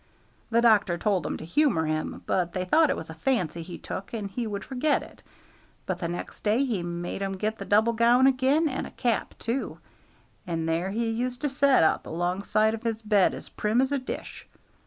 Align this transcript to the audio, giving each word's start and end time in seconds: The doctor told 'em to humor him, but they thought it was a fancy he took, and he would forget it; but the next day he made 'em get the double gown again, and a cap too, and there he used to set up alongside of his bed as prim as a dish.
The 0.49 0.61
doctor 0.63 0.97
told 0.97 1.27
'em 1.27 1.37
to 1.37 1.45
humor 1.45 1.85
him, 1.85 2.23
but 2.25 2.53
they 2.53 2.65
thought 2.65 2.89
it 2.89 2.97
was 2.97 3.11
a 3.11 3.13
fancy 3.13 3.61
he 3.61 3.77
took, 3.77 4.13
and 4.13 4.31
he 4.31 4.47
would 4.47 4.63
forget 4.65 5.03
it; 5.03 5.21
but 5.85 5.99
the 5.99 6.07
next 6.07 6.41
day 6.43 6.65
he 6.65 6.81
made 6.81 7.21
'em 7.21 7.33
get 7.37 7.59
the 7.59 7.65
double 7.65 7.93
gown 7.93 8.25
again, 8.25 8.67
and 8.67 8.87
a 8.87 8.89
cap 8.89 9.35
too, 9.37 9.77
and 10.47 10.67
there 10.67 10.89
he 10.89 11.07
used 11.11 11.41
to 11.41 11.49
set 11.49 11.83
up 11.83 12.07
alongside 12.07 12.73
of 12.73 12.81
his 12.81 13.03
bed 13.03 13.35
as 13.35 13.49
prim 13.49 13.79
as 13.79 13.91
a 13.91 13.99
dish. 13.99 14.47